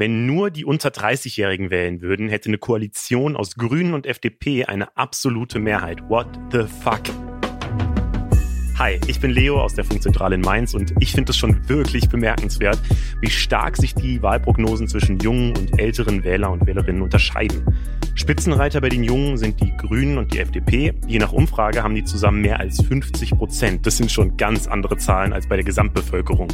[0.00, 4.96] Wenn nur die unter 30-Jährigen wählen würden, hätte eine Koalition aus Grünen und FDP eine
[4.96, 6.00] absolute Mehrheit.
[6.08, 7.02] What the fuck?
[8.80, 12.08] Hi, ich bin Leo aus der Funkzentrale in Mainz und ich finde es schon wirklich
[12.08, 12.78] bemerkenswert,
[13.20, 17.62] wie stark sich die Wahlprognosen zwischen jungen und älteren Wähler und Wählerinnen unterscheiden.
[18.14, 20.94] Spitzenreiter bei den Jungen sind die Grünen und die FDP.
[21.06, 23.84] Je nach Umfrage haben die zusammen mehr als 50 Prozent.
[23.84, 26.48] Das sind schon ganz andere Zahlen als bei der Gesamtbevölkerung.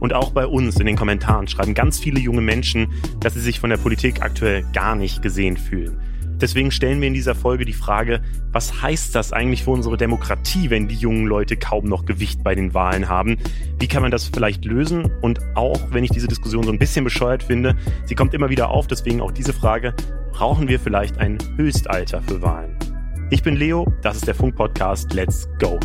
[0.00, 3.58] Und auch bei uns in den Kommentaren schreiben ganz viele junge Menschen, dass sie sich
[3.58, 5.98] von der Politik aktuell gar nicht gesehen fühlen.
[6.44, 8.20] Deswegen stellen wir in dieser Folge die Frage,
[8.52, 12.54] was heißt das eigentlich für unsere Demokratie, wenn die jungen Leute kaum noch Gewicht bei
[12.54, 13.38] den Wahlen haben?
[13.78, 15.10] Wie kann man das vielleicht lösen?
[15.22, 18.68] Und auch wenn ich diese Diskussion so ein bisschen bescheuert finde, sie kommt immer wieder
[18.68, 19.94] auf, deswegen auch diese Frage,
[20.32, 22.76] brauchen wir vielleicht ein Höchstalter für Wahlen?
[23.30, 25.80] Ich bin Leo, das ist der Funk-Podcast Let's Go.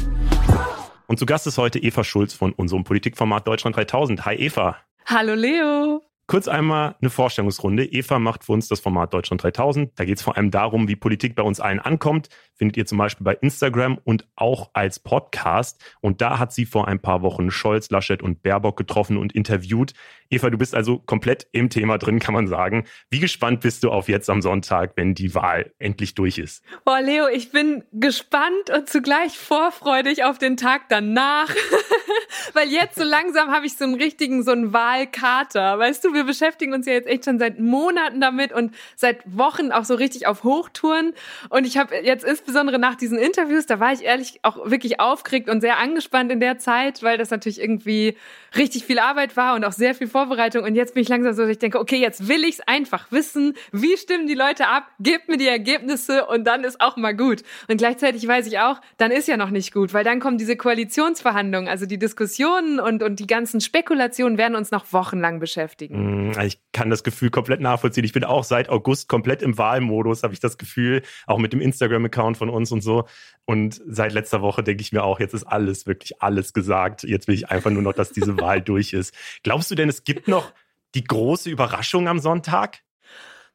[1.08, 4.26] Und zu Gast ist heute Eva Schulz von unserem Politikformat Deutschland 3000.
[4.26, 4.76] Hi Eva.
[5.06, 6.09] Hallo Leo.
[6.30, 7.86] Kurz einmal eine Vorstellungsrunde.
[7.86, 9.98] Eva macht für uns das Format Deutschland 3000.
[10.00, 12.30] Da geht es vor allem darum, wie Politik bei uns allen ankommt.
[12.54, 15.84] Findet ihr zum Beispiel bei Instagram und auch als Podcast.
[16.02, 19.94] Und da hat sie vor ein paar Wochen Scholz, Laschet und Baerbock getroffen und interviewt.
[20.30, 22.86] Eva, du bist also komplett im Thema drin, kann man sagen.
[23.10, 26.64] Wie gespannt bist du auf jetzt am Sonntag, wenn die Wahl endlich durch ist?
[26.86, 31.50] Boah, Leo, ich bin gespannt und zugleich vorfreudig auf den Tag danach.
[32.54, 35.80] Weil jetzt so langsam habe ich so einen richtigen, so einen Wahlkater.
[35.80, 39.72] Weißt du, wir beschäftigen uns ja jetzt echt schon seit Monaten damit und seit Wochen
[39.72, 41.14] auch so richtig auf Hochtouren.
[41.50, 45.50] Und ich habe jetzt insbesondere nach diesen Interviews, da war ich ehrlich auch wirklich aufgeregt
[45.50, 48.18] und sehr angespannt in der Zeit, weil das natürlich irgendwie
[48.58, 50.66] richtig viel Arbeit war und auch sehr viel Vorbereitung.
[50.66, 53.12] Und jetzt bin ich langsam so, dass ich denke, okay, jetzt will ich es einfach
[53.12, 53.54] wissen.
[53.72, 54.88] Wie stimmen die Leute ab?
[55.00, 57.44] Gebt mir die Ergebnisse und dann ist auch mal gut.
[57.68, 60.58] Und gleichzeitig weiß ich auch, dann ist ja noch nicht gut, weil dann kommen diese
[60.58, 66.09] Koalitionsverhandlungen, also die Diskussionen und, und die ganzen Spekulationen werden uns noch wochenlang beschäftigen.
[66.09, 66.09] Mm,
[66.44, 68.04] ich kann das Gefühl komplett nachvollziehen.
[68.04, 71.62] Ich bin auch seit August komplett im Wahlmodus, habe ich das Gefühl, auch mit dem
[71.62, 73.06] Instagram-Account von uns und so.
[73.46, 77.04] Und seit letzter Woche denke ich mir auch, jetzt ist alles, wirklich alles gesagt.
[77.04, 79.14] Jetzt will ich einfach nur noch, dass diese Wahl durch ist.
[79.44, 80.54] Glaubst du denn, es gibt noch
[80.96, 82.80] die große Überraschung am Sonntag?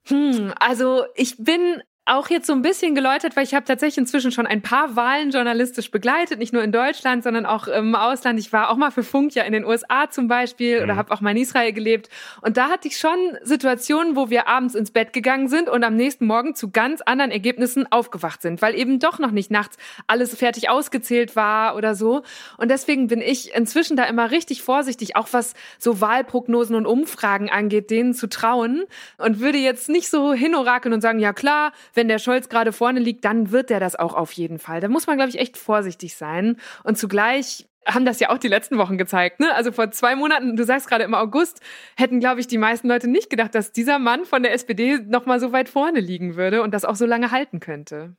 [0.07, 4.31] Hm, also ich bin auch jetzt so ein bisschen geläutert, weil ich habe tatsächlich inzwischen
[4.31, 8.39] schon ein paar Wahlen journalistisch begleitet, nicht nur in Deutschland, sondern auch im Ausland.
[8.39, 10.85] Ich war auch mal für Funk ja in den USA zum Beispiel mhm.
[10.85, 12.11] oder habe auch mal in Israel gelebt.
[12.43, 15.97] Und da hatte ich schon Situationen, wo wir abends ins Bett gegangen sind und am
[15.97, 20.37] nächsten Morgen zu ganz anderen Ergebnissen aufgewacht sind, weil eben doch noch nicht nachts alles
[20.37, 22.23] fertig ausgezählt war oder so.
[22.59, 27.49] Und deswegen bin ich inzwischen da immer richtig vorsichtig, auch was so Wahlprognosen und Umfragen
[27.49, 28.85] angeht, denen zu trauen
[29.17, 33.01] und würde jetzt nicht so hinorakeln und sagen, ja klar, wenn der Scholz gerade vorne
[33.01, 34.81] liegt, dann wird der das auch auf jeden Fall.
[34.81, 36.57] Da muss man, glaube ich, echt vorsichtig sein.
[36.83, 39.41] Und zugleich haben das ja auch die letzten Wochen gezeigt.
[39.41, 39.55] Ne?
[39.55, 41.61] Also vor zwei Monaten, du sagst gerade im August,
[41.97, 45.27] hätten, glaube ich, die meisten Leute nicht gedacht, dass dieser Mann von der SPD noch
[45.27, 48.17] mal so weit vorne liegen würde und das auch so lange halten könnte.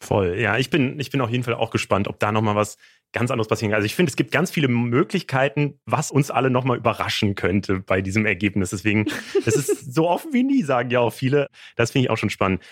[0.00, 2.56] Voll, ja, ich bin, ich bin auf jeden Fall auch gespannt, ob da noch mal
[2.56, 2.76] was
[3.12, 3.76] ganz anderes passieren kann.
[3.76, 7.78] Also ich finde, es gibt ganz viele Möglichkeiten, was uns alle noch mal überraschen könnte
[7.78, 8.70] bei diesem Ergebnis.
[8.70, 9.06] Deswegen,
[9.46, 11.48] es ist so offen wie nie, sagen ja auch viele.
[11.76, 12.62] Das finde ich auch schon spannend.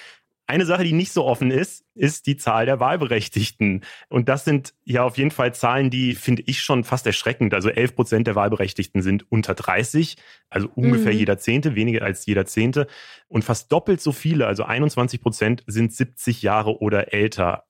[0.52, 3.86] Eine Sache, die nicht so offen ist, ist die Zahl der Wahlberechtigten.
[4.10, 7.54] Und das sind ja auf jeden Fall Zahlen, die finde ich schon fast erschreckend.
[7.54, 10.18] Also 11 Prozent der Wahlberechtigten sind unter 30,
[10.50, 11.18] also ungefähr mhm.
[11.20, 12.86] jeder Zehnte, weniger als jeder Zehnte.
[13.28, 17.64] Und fast doppelt so viele, also 21 Prozent, sind 70 Jahre oder älter.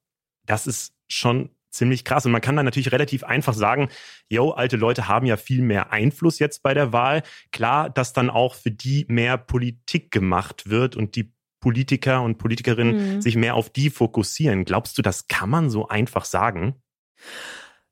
[0.44, 2.26] Das ist schon ziemlich krass.
[2.26, 3.90] Und man kann dann natürlich relativ einfach sagen,
[4.28, 7.22] yo, alte Leute haben ja viel mehr Einfluss jetzt bei der Wahl.
[7.52, 11.32] Klar, dass dann auch für die mehr Politik gemacht wird und die
[11.62, 13.22] Politiker und Politikerinnen mhm.
[13.22, 14.66] sich mehr auf die fokussieren.
[14.66, 16.74] Glaubst du, das kann man so einfach sagen?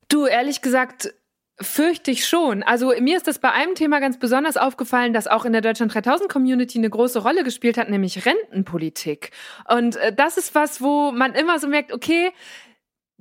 [0.09, 1.15] Du, ehrlich gesagt,
[1.59, 2.63] fürchte ich schon.
[2.63, 5.93] Also mir ist das bei einem Thema ganz besonders aufgefallen, das auch in der Deutschland
[5.93, 9.31] 3000 Community eine große Rolle gespielt hat, nämlich Rentenpolitik.
[9.67, 12.31] Und äh, das ist was, wo man immer so merkt, okay,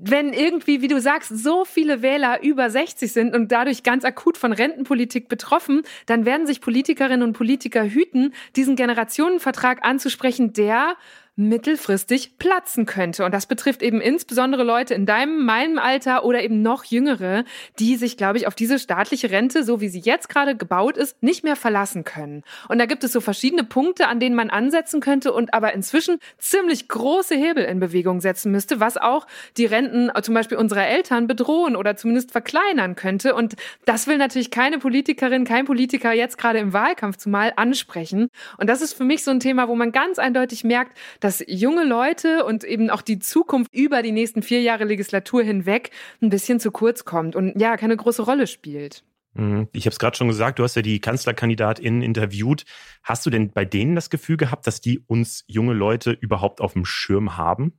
[0.02, 4.38] wenn irgendwie, wie du sagst, so viele Wähler über 60 sind und dadurch ganz akut
[4.38, 10.96] von Rentenpolitik betroffen, dann werden sich Politikerinnen und Politiker hüten, diesen Generationenvertrag anzusprechen, der
[11.40, 13.24] mittelfristig platzen könnte.
[13.24, 17.44] Und das betrifft eben insbesondere Leute in deinem, meinem Alter oder eben noch jüngere,
[17.78, 21.22] die sich, glaube ich, auf diese staatliche Rente, so wie sie jetzt gerade gebaut ist,
[21.22, 22.42] nicht mehr verlassen können.
[22.68, 26.18] Und da gibt es so verschiedene Punkte, an denen man ansetzen könnte und aber inzwischen
[26.38, 29.26] ziemlich große Hebel in Bewegung setzen müsste, was auch
[29.56, 33.34] die Renten zum Beispiel unserer Eltern bedrohen oder zumindest verkleinern könnte.
[33.34, 33.56] Und
[33.86, 38.28] das will natürlich keine Politikerin, kein Politiker jetzt gerade im Wahlkampf zumal ansprechen.
[38.58, 41.44] Und das ist für mich so ein Thema, wo man ganz eindeutig merkt, dass dass
[41.46, 46.28] junge Leute und eben auch die Zukunft über die nächsten vier Jahre Legislatur hinweg ein
[46.28, 49.04] bisschen zu kurz kommt und ja, keine große Rolle spielt.
[49.34, 49.68] Mhm.
[49.72, 52.64] Ich habe es gerade schon gesagt, du hast ja die KanzlerkandidatInnen interviewt.
[53.04, 56.72] Hast du denn bei denen das Gefühl gehabt, dass die uns junge Leute überhaupt auf
[56.72, 57.78] dem Schirm haben?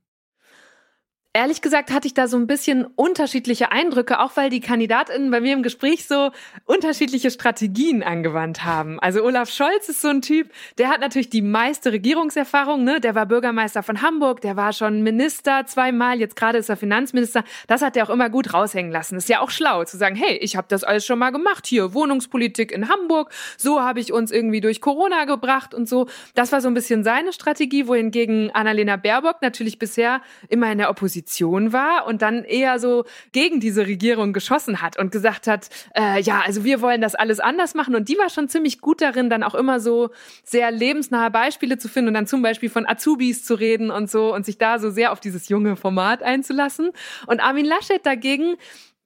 [1.34, 5.40] Ehrlich gesagt hatte ich da so ein bisschen unterschiedliche Eindrücke, auch weil die KandidatInnen bei
[5.40, 6.30] mir im Gespräch so
[6.66, 9.00] unterschiedliche Strategien angewandt haben.
[9.00, 13.00] Also Olaf Scholz ist so ein Typ, der hat natürlich die meiste Regierungserfahrung, ne?
[13.00, 17.44] Der war Bürgermeister von Hamburg, der war schon Minister zweimal, jetzt gerade ist er Finanzminister.
[17.66, 19.16] Das hat er auch immer gut raushängen lassen.
[19.16, 21.94] Ist ja auch schlau zu sagen, hey, ich habe das alles schon mal gemacht hier,
[21.94, 26.08] Wohnungspolitik in Hamburg, so habe ich uns irgendwie durch Corona gebracht und so.
[26.34, 30.20] Das war so ein bisschen seine Strategie, wohingegen Annalena Baerbock natürlich bisher
[30.50, 34.98] immer in der Opposition Opposition war und dann eher so gegen diese Regierung geschossen hat
[34.98, 37.94] und gesagt hat, äh, ja, also wir wollen das alles anders machen.
[37.94, 40.10] Und die war schon ziemlich gut darin, dann auch immer so
[40.44, 44.34] sehr lebensnahe Beispiele zu finden und dann zum Beispiel von Azubis zu reden und so
[44.34, 46.90] und sich da so sehr auf dieses junge Format einzulassen.
[47.26, 48.56] Und Armin Laschet dagegen,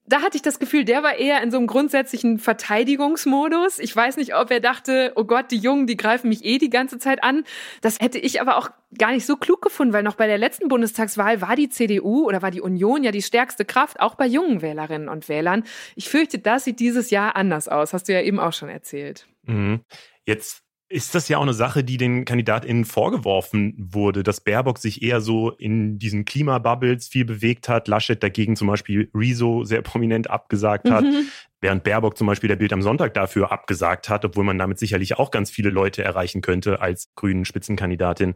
[0.08, 3.78] da hatte ich das Gefühl, der war eher in so einem grundsätzlichen Verteidigungsmodus.
[3.78, 6.70] Ich weiß nicht, ob er dachte, oh Gott, die Jungen, die greifen mich eh die
[6.70, 7.44] ganze Zeit an.
[7.80, 10.68] Das hätte ich aber auch gar nicht so klug gefunden, weil noch bei der letzten
[10.68, 14.62] Bundestagswahl war die CDU oder war die Union ja die stärkste Kraft, auch bei jungen
[14.62, 15.64] Wählerinnen und Wählern.
[15.96, 17.92] Ich fürchte, das sieht dieses Jahr anders aus.
[17.92, 19.26] Hast du ja eben auch schon erzählt.
[19.42, 19.80] Mhm.
[20.24, 25.02] Jetzt ist das ja auch eine Sache, die den KandidatInnen vorgeworfen wurde, dass Baerbock sich
[25.02, 30.30] eher so in diesen Klimabubbles viel bewegt hat, Laschet dagegen zum Beispiel Rezo sehr prominent
[30.30, 31.28] abgesagt hat, mhm.
[31.60, 35.18] während Baerbock zum Beispiel der Bild am Sonntag dafür abgesagt hat, obwohl man damit sicherlich
[35.18, 38.34] auch ganz viele Leute erreichen könnte als grünen Spitzenkandidatin.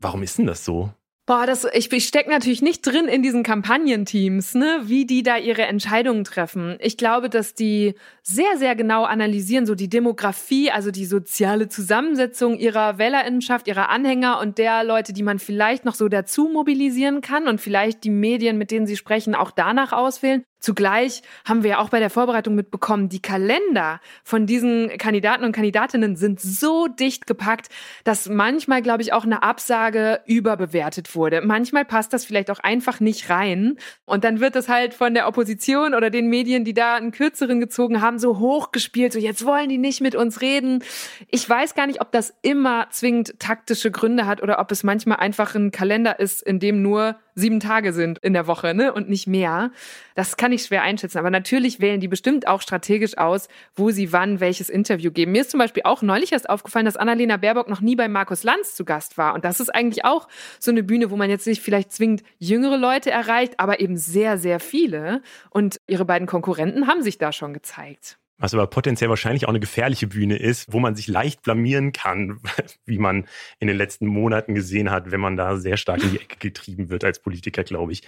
[0.00, 0.92] Warum ist denn das so?
[1.30, 5.36] Boah, das, ich, ich stecke natürlich nicht drin in diesen Kampagnenteams, ne, wie die da
[5.36, 6.76] ihre Entscheidungen treffen.
[6.80, 7.94] Ich glaube, dass die
[8.24, 14.40] sehr, sehr genau analysieren, so die Demografie, also die soziale Zusammensetzung ihrer Wählerinnenschaft, ihrer Anhänger
[14.40, 18.58] und der Leute, die man vielleicht noch so dazu mobilisieren kann und vielleicht die Medien,
[18.58, 20.42] mit denen sie sprechen, auch danach auswählen.
[20.60, 25.52] Zugleich haben wir ja auch bei der Vorbereitung mitbekommen, die Kalender von diesen Kandidaten und
[25.52, 27.68] Kandidatinnen sind so dicht gepackt,
[28.04, 31.40] dass manchmal, glaube ich, auch eine Absage überbewertet wurde.
[31.40, 33.78] Manchmal passt das vielleicht auch einfach nicht rein.
[34.04, 37.58] Und dann wird das halt von der Opposition oder den Medien, die da einen kürzeren
[37.60, 39.14] gezogen haben, so hochgespielt.
[39.14, 40.84] So jetzt wollen die nicht mit uns reden.
[41.28, 45.18] Ich weiß gar nicht, ob das immer zwingend taktische Gründe hat oder ob es manchmal
[45.18, 48.92] einfach ein Kalender ist, in dem nur sieben Tage sind in der Woche, ne?
[48.92, 49.72] Und nicht mehr.
[50.14, 51.18] Das kann ich schwer einschätzen.
[51.18, 55.32] Aber natürlich wählen die bestimmt auch strategisch aus, wo sie wann welches Interview geben.
[55.32, 58.44] Mir ist zum Beispiel auch neulich erst aufgefallen, dass Annalena Baerbock noch nie bei Markus
[58.44, 59.34] Lanz zu Gast war.
[59.34, 60.28] Und das ist eigentlich auch
[60.60, 64.38] so eine Bühne, wo man jetzt nicht vielleicht zwingend jüngere Leute erreicht, aber eben sehr,
[64.38, 65.22] sehr viele.
[65.50, 69.60] Und ihre beiden Konkurrenten haben sich da schon gezeigt was aber potenziell wahrscheinlich auch eine
[69.60, 72.40] gefährliche Bühne ist, wo man sich leicht blamieren kann,
[72.86, 73.26] wie man
[73.60, 76.88] in den letzten Monaten gesehen hat, wenn man da sehr stark in die Ecke getrieben
[76.88, 78.02] wird als Politiker, glaube ich.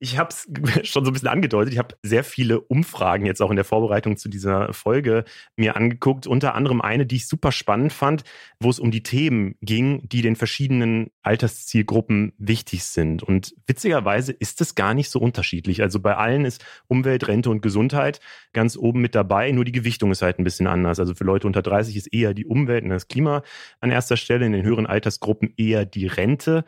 [0.00, 0.48] Ich habe es
[0.88, 1.72] schon so ein bisschen angedeutet.
[1.72, 5.24] Ich habe sehr viele Umfragen jetzt auch in der Vorbereitung zu dieser Folge
[5.56, 6.26] mir angeguckt.
[6.26, 8.22] Unter anderem eine, die ich super spannend fand,
[8.60, 13.22] wo es um die Themen ging, die den verschiedenen Alterszielgruppen wichtig sind.
[13.22, 15.82] Und witzigerweise ist es gar nicht so unterschiedlich.
[15.82, 18.20] Also bei allen ist Umwelt, Rente und Gesundheit
[18.52, 19.50] ganz oben mit dabei.
[19.50, 21.00] Nur die Gewichtung ist halt ein bisschen anders.
[21.00, 23.42] Also für Leute unter 30 ist eher die Umwelt und das Klima
[23.80, 24.46] an erster Stelle.
[24.46, 26.64] In den höheren Altersgruppen eher die Rente.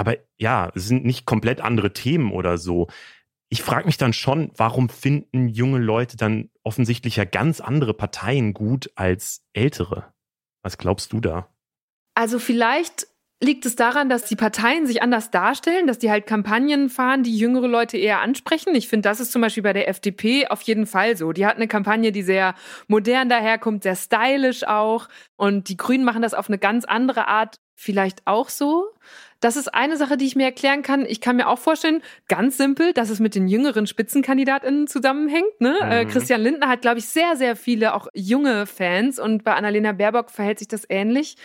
[0.00, 2.88] Aber ja, es sind nicht komplett andere Themen oder so.
[3.50, 8.54] Ich frage mich dann schon, warum finden junge Leute dann offensichtlich ja ganz andere Parteien
[8.54, 10.14] gut als ältere?
[10.62, 11.52] Was glaubst du da?
[12.14, 13.08] Also vielleicht
[13.42, 17.36] liegt es daran, dass die Parteien sich anders darstellen, dass die halt Kampagnen fahren, die
[17.36, 18.74] jüngere Leute eher ansprechen.
[18.74, 21.32] Ich finde, das ist zum Beispiel bei der FDP auf jeden Fall so.
[21.32, 22.54] Die hat eine Kampagne, die sehr
[22.88, 25.08] modern daherkommt, sehr stylisch auch.
[25.36, 28.86] Und die Grünen machen das auf eine ganz andere Art vielleicht auch so.
[29.40, 31.06] Das ist eine Sache, die ich mir erklären kann.
[31.06, 35.60] Ich kann mir auch vorstellen, ganz simpel, dass es mit den jüngeren Spitzenkandidatinnen zusammenhängt.
[35.60, 35.78] Ne?
[35.80, 35.92] Äh, mhm.
[35.92, 39.92] Äh, Christian Lindner hat, glaube ich, sehr, sehr viele auch junge Fans und bei Annalena
[39.92, 41.36] Baerbock verhält sich das ähnlich.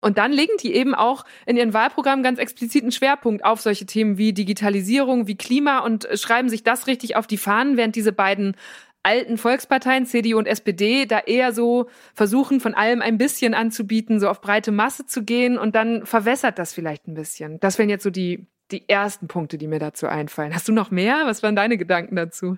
[0.00, 4.18] Und dann legen die eben auch in ihren Wahlprogrammen ganz expliziten Schwerpunkt auf solche Themen
[4.18, 8.54] wie Digitalisierung, wie Klima und schreiben sich das richtig auf die Fahnen, während diese beiden
[9.04, 14.28] alten Volksparteien, CDU und SPD, da eher so versuchen, von allem ein bisschen anzubieten, so
[14.28, 17.60] auf breite Masse zu gehen und dann verwässert das vielleicht ein bisschen.
[17.60, 20.54] Das wären jetzt so die, die ersten Punkte, die mir dazu einfallen.
[20.54, 21.22] Hast du noch mehr?
[21.26, 22.56] Was waren deine Gedanken dazu?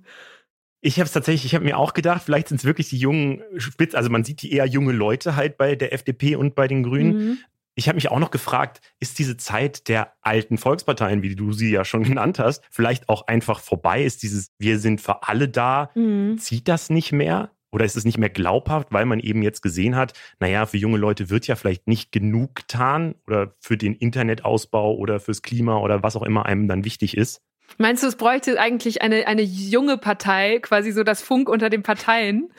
[0.81, 3.43] Ich habe es tatsächlich, ich habe mir auch gedacht, vielleicht sind es wirklich die jungen
[3.57, 6.83] Spitz, also man sieht die eher junge Leute halt bei der FDP und bei den
[6.85, 7.17] Grünen.
[7.17, 7.39] Mhm.
[7.79, 11.71] Ich habe mich auch noch gefragt, ist diese Zeit der alten Volksparteien, wie du sie
[11.71, 14.03] ja schon genannt hast, vielleicht auch einfach vorbei?
[14.03, 15.91] Ist dieses Wir sind für alle da?
[15.95, 16.39] Mhm.
[16.39, 17.53] Zieht das nicht mehr?
[17.73, 20.97] Oder ist es nicht mehr glaubhaft, weil man eben jetzt gesehen hat, naja, für junge
[20.97, 26.03] Leute wird ja vielleicht nicht genug getan oder für den Internetausbau oder fürs Klima oder
[26.03, 27.43] was auch immer einem dann wichtig ist?
[27.77, 31.83] Meinst du, es bräuchte eigentlich eine, eine junge Partei, quasi so das Funk unter den
[31.83, 32.51] Parteien?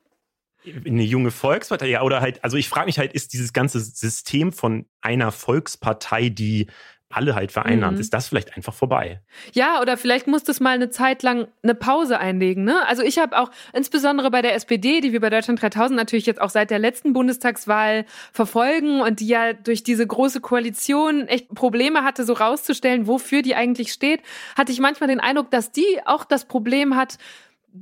[0.85, 4.51] eine junge Volkspartei, ja, oder halt, also ich frage mich halt, ist dieses ganze System
[4.51, 6.67] von einer Volkspartei, die
[7.09, 8.01] alle halt vereinnahmt, mhm.
[8.01, 9.21] ist das vielleicht einfach vorbei.
[9.53, 12.63] Ja, oder vielleicht muss das mal eine Zeit lang eine Pause einlegen.
[12.63, 12.85] Ne?
[12.87, 16.41] Also ich habe auch insbesondere bei der SPD, die wir bei Deutschland 3000 natürlich jetzt
[16.41, 22.03] auch seit der letzten Bundestagswahl verfolgen und die ja durch diese große Koalition echt Probleme
[22.03, 24.21] hatte, so rauszustellen, wofür die eigentlich steht,
[24.57, 27.17] hatte ich manchmal den Eindruck, dass die auch das Problem hat,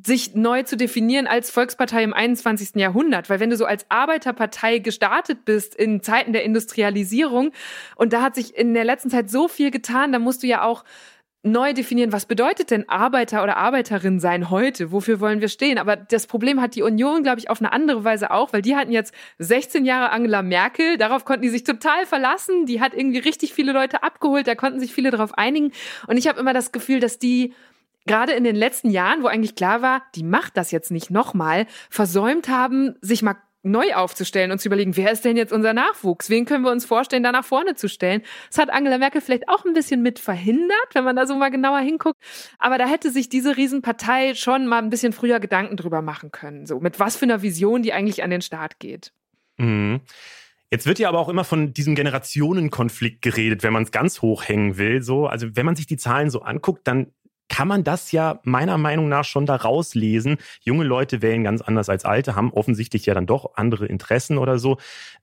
[0.06, 2.76] sich neu zu definieren als Volkspartei im 21.
[2.76, 3.30] Jahrhundert.
[3.30, 7.52] Weil wenn du so als Arbeiterpartei gestartet bist in Zeiten der Industrialisierung
[7.96, 10.64] und da hat sich in der letzten Zeit so viel getan, da musst du ja
[10.64, 10.84] auch
[11.46, 14.94] neu definieren, was bedeutet denn Arbeiter oder Arbeiterin sein heute?
[14.94, 15.78] Wofür wollen wir stehen?
[15.78, 18.78] Aber das Problem hat die Union, glaube ich, auf eine andere Weise auch, weil die
[18.78, 23.20] hatten jetzt 16 Jahre Angela Merkel, darauf konnten die sich total verlassen, die hat irgendwie
[23.20, 25.74] richtig viele Leute abgeholt, da konnten sich viele darauf einigen
[26.08, 27.54] und ich habe immer das Gefühl, dass die
[28.06, 31.68] gerade in den letzten Jahren, wo eigentlich klar war, die macht das jetzt nicht nochmal,
[31.90, 36.30] versäumt haben, sich mal neu aufzustellen und zu überlegen, wer ist denn jetzt unser Nachwuchs?
[36.30, 38.22] Wen können wir uns vorstellen, da nach vorne zu stellen?
[38.50, 41.50] Das hat Angela Merkel vielleicht auch ein bisschen mit verhindert, wenn man da so mal
[41.50, 42.20] genauer hinguckt.
[42.60, 46.66] Aber da hätte sich diese Riesenpartei schon mal ein bisschen früher Gedanken drüber machen können.
[46.66, 49.14] So, mit was für einer Vision die eigentlich an den Start geht.
[49.58, 50.02] Mhm.
[50.70, 54.44] Jetzt wird ja aber auch immer von diesem Generationenkonflikt geredet, wenn man es ganz hoch
[54.44, 55.04] hängen will.
[55.04, 57.14] So, also wenn man sich die Zahlen so anguckt, dann
[57.54, 60.38] kann man das ja meiner Meinung nach schon da rauslesen.
[60.62, 64.58] Junge Leute wählen ganz anders als alte, haben offensichtlich ja dann doch andere Interessen oder
[64.58, 64.78] so.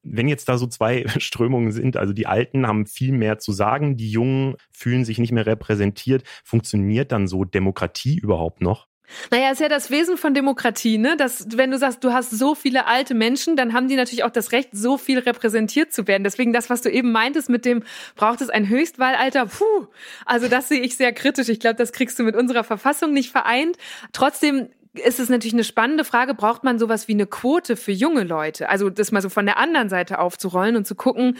[0.04, 3.96] Wenn jetzt da so zwei Strömungen sind, also die Alten haben viel mehr zu sagen,
[3.96, 8.89] die Jungen fühlen sich nicht mehr repräsentiert, funktioniert dann so Demokratie überhaupt noch?
[9.30, 11.16] Naja, ist ja das Wesen von Demokratie, ne?
[11.16, 14.30] Dass, wenn du sagst, du hast so viele alte Menschen, dann haben die natürlich auch
[14.30, 16.24] das Recht, so viel repräsentiert zu werden.
[16.24, 17.82] Deswegen das, was du eben meintest mit dem,
[18.16, 19.46] braucht es ein Höchstwahlalter?
[19.46, 19.86] Puh,
[20.26, 21.48] also das sehe ich sehr kritisch.
[21.48, 23.76] Ich glaube, das kriegst du mit unserer Verfassung nicht vereint.
[24.12, 28.24] Trotzdem ist es natürlich eine spannende Frage, braucht man sowas wie eine Quote für junge
[28.24, 28.68] Leute?
[28.68, 31.38] Also das mal so von der anderen Seite aufzurollen und zu gucken,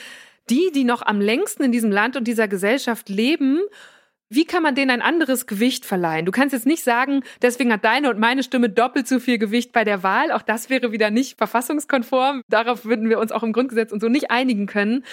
[0.48, 3.60] die, die noch am längsten in diesem Land und dieser Gesellschaft leben,
[4.32, 6.24] wie kann man denen ein anderes Gewicht verleihen?
[6.24, 9.72] Du kannst jetzt nicht sagen, deswegen hat deine und meine Stimme doppelt so viel Gewicht
[9.72, 10.30] bei der Wahl.
[10.30, 12.42] Auch das wäre wieder nicht verfassungskonform.
[12.48, 15.04] Darauf würden wir uns auch im Grundgesetz und so nicht einigen können.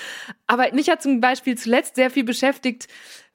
[0.45, 2.87] Aber mich hat zum Beispiel zuletzt sehr viel beschäftigt,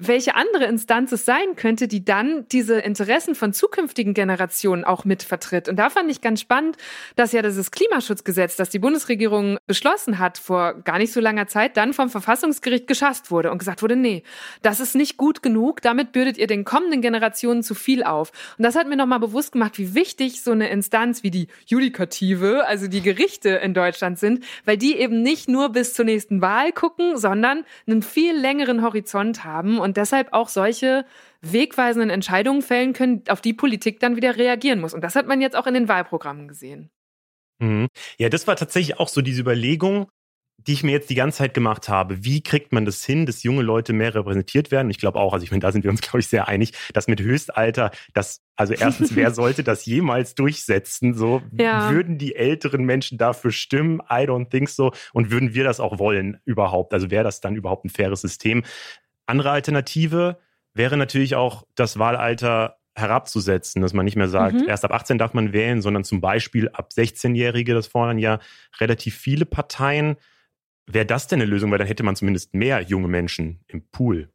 [0.07, 5.23] welche andere Instanz es sein könnte, die dann diese Interessen von zukünftigen Generationen auch mit
[5.23, 5.69] vertritt.
[5.69, 6.77] Und da fand ich ganz spannend,
[7.17, 11.77] dass ja dieses Klimaschutzgesetz, das die Bundesregierung beschlossen hat vor gar nicht so langer Zeit,
[11.77, 14.23] dann vom Verfassungsgericht geschasst wurde und gesagt wurde, nee,
[14.63, 18.33] das ist nicht gut genug, damit bürdet ihr den kommenden Generationen zu viel auf.
[18.59, 22.67] Und das hat mir nochmal bewusst gemacht, wie wichtig so eine Instanz wie die Judikative,
[22.67, 26.73] also die Gerichte in Deutschland sind, weil die eben nicht nur bis zur nächsten Wahl
[26.73, 31.05] gucken, sondern einen viel längeren Horizont haben und und deshalb auch solche
[31.43, 34.95] wegweisenden Entscheidungen fällen können, auf die Politik dann wieder reagieren muss.
[34.95, 36.91] Und das hat man jetzt auch in den Wahlprogrammen gesehen.
[37.59, 37.89] Mhm.
[38.17, 40.09] Ja, das war tatsächlich auch so diese Überlegung,
[40.67, 42.25] die ich mir jetzt die ganze Zeit gemacht habe.
[42.25, 44.91] Wie kriegt man das hin, dass junge Leute mehr repräsentiert werden?
[44.91, 47.09] Ich glaube auch, also ich meine, da sind wir uns, glaube ich, sehr einig, dass
[47.09, 51.15] mit Höchstalter, das, also erstens, wer sollte das jemals durchsetzen?
[51.15, 51.91] So, ja.
[51.91, 54.01] würden die älteren Menschen dafür stimmen?
[54.11, 54.93] I don't think so.
[55.13, 56.95] Und würden wir das auch wollen überhaupt?
[56.95, 58.63] Also wäre das dann überhaupt ein faires System?
[59.27, 60.39] Andere Alternative
[60.75, 64.69] wäre natürlich auch das Wahlalter herabzusetzen, dass man nicht mehr sagt, mhm.
[64.69, 68.39] erst ab 18 darf man wählen, sondern zum Beispiel ab 16-Jährige, das fordern ja
[68.81, 70.17] relativ viele Parteien.
[70.87, 71.71] Wäre das denn eine Lösung?
[71.71, 74.33] Weil dann hätte man zumindest mehr junge Menschen im Pool.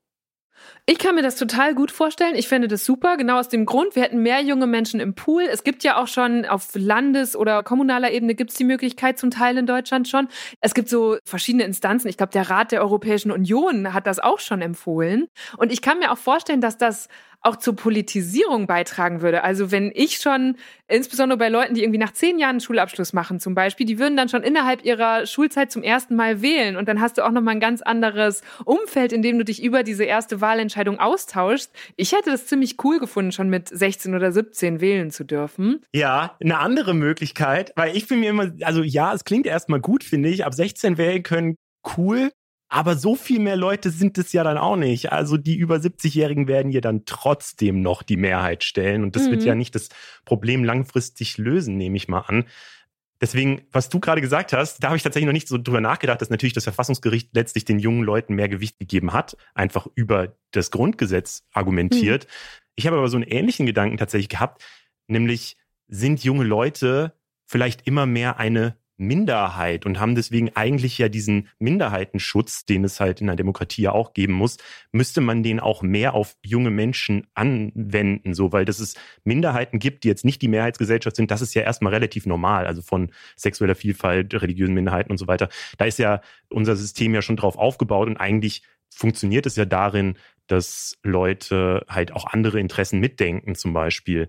[0.86, 2.36] Ich kann mir das total gut vorstellen.
[2.36, 3.18] Ich fände das super.
[3.18, 5.44] Genau aus dem Grund, wir hätten mehr junge Menschen im Pool.
[5.44, 9.30] Es gibt ja auch schon auf Landes- oder kommunaler Ebene gibt es die Möglichkeit zum
[9.30, 10.30] Teil in Deutschland schon.
[10.62, 12.08] Es gibt so verschiedene Instanzen.
[12.08, 15.28] Ich glaube, der Rat der Europäischen Union hat das auch schon empfohlen.
[15.58, 17.08] Und ich kann mir auch vorstellen, dass das
[17.48, 19.44] auch zur Politisierung beitragen würde.
[19.44, 23.40] Also wenn ich schon, insbesondere bei Leuten, die irgendwie nach zehn Jahren einen Schulabschluss machen
[23.40, 27.00] zum Beispiel, die würden dann schon innerhalb ihrer Schulzeit zum ersten Mal wählen und dann
[27.00, 30.42] hast du auch nochmal ein ganz anderes Umfeld, in dem du dich über diese erste
[30.42, 31.72] Wahlentscheidung austauschst.
[31.96, 35.86] Ich hätte das ziemlich cool gefunden, schon mit 16 oder 17 wählen zu dürfen.
[35.94, 40.04] Ja, eine andere Möglichkeit, weil ich bin mir immer, also ja, es klingt erstmal gut,
[40.04, 41.56] finde ich, ab 16 wählen können,
[41.98, 42.32] cool.
[42.70, 45.12] Aber so viel mehr Leute sind es ja dann auch nicht.
[45.12, 49.04] Also die über 70-Jährigen werden ja dann trotzdem noch die Mehrheit stellen.
[49.04, 49.32] Und das mhm.
[49.32, 49.90] wird ja nicht das
[50.26, 52.46] Problem langfristig lösen, nehme ich mal an.
[53.20, 56.22] Deswegen, was du gerade gesagt hast, da habe ich tatsächlich noch nicht so drüber nachgedacht,
[56.22, 60.70] dass natürlich das Verfassungsgericht letztlich den jungen Leuten mehr Gewicht gegeben hat, einfach über das
[60.70, 62.26] Grundgesetz argumentiert.
[62.26, 62.64] Mhm.
[62.76, 64.64] Ich habe aber so einen ähnlichen Gedanken tatsächlich gehabt,
[65.08, 65.58] nämlich
[65.88, 67.14] sind junge Leute
[67.48, 73.22] vielleicht immer mehr eine Minderheit und haben deswegen eigentlich ja diesen Minderheitenschutz, den es halt
[73.22, 74.58] in einer Demokratie ja auch geben muss,
[74.92, 80.04] müsste man den auch mehr auf junge Menschen anwenden, so, weil dass es Minderheiten gibt,
[80.04, 83.76] die jetzt nicht die Mehrheitsgesellschaft sind, das ist ja erstmal relativ normal, also von sexueller
[83.76, 85.50] Vielfalt, religiösen Minderheiten und so weiter.
[85.78, 90.18] Da ist ja unser System ja schon drauf aufgebaut und eigentlich funktioniert es ja darin,
[90.48, 94.28] dass Leute halt auch andere Interessen mitdenken, zum Beispiel.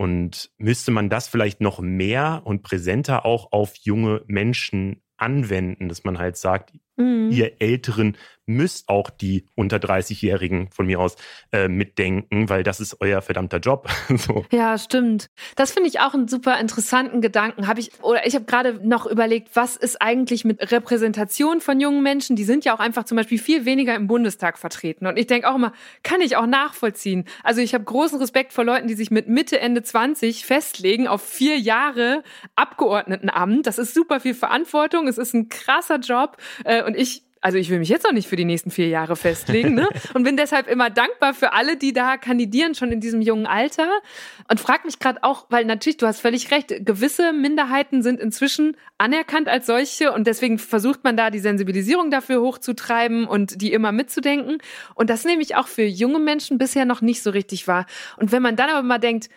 [0.00, 6.04] Und müsste man das vielleicht noch mehr und präsenter auch auf junge Menschen anwenden, dass
[6.04, 7.30] man halt sagt, mhm.
[7.30, 8.16] ihr Älteren
[8.48, 11.16] müsst auch die unter 30-Jährigen von mir aus
[11.52, 13.88] äh, mitdenken, weil das ist euer verdammter Job.
[14.16, 14.44] so.
[14.50, 15.28] Ja, stimmt.
[15.54, 17.68] Das finde ich auch einen super interessanten Gedanken.
[17.68, 22.02] Habe ich oder ich habe gerade noch überlegt, was ist eigentlich mit Repräsentation von jungen
[22.02, 22.36] Menschen?
[22.36, 25.06] Die sind ja auch einfach zum Beispiel viel weniger im Bundestag vertreten.
[25.06, 27.24] Und ich denke auch immer, kann ich auch nachvollziehen.
[27.44, 31.22] Also ich habe großen Respekt vor Leuten, die sich mit Mitte Ende 20 festlegen auf
[31.22, 32.22] vier Jahre
[32.56, 33.66] Abgeordnetenamt.
[33.66, 35.06] Das ist super viel Verantwortung.
[35.06, 36.38] Es ist ein krasser Job.
[36.64, 39.14] Äh, und ich also ich will mich jetzt noch nicht für die nächsten vier Jahre
[39.16, 39.88] festlegen, ne?
[40.14, 43.88] Und bin deshalb immer dankbar für alle, die da kandidieren, schon in diesem jungen Alter.
[44.50, 48.76] Und frag mich gerade auch, weil natürlich, du hast völlig recht, gewisse Minderheiten sind inzwischen
[48.98, 53.92] anerkannt als solche und deswegen versucht man da die Sensibilisierung dafür hochzutreiben und die immer
[53.92, 54.58] mitzudenken.
[54.94, 57.86] Und das nehme ich auch für junge Menschen bisher noch nicht so richtig wahr.
[58.16, 59.28] Und wenn man dann aber mal denkt,